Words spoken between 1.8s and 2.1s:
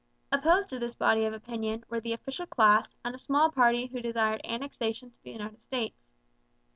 were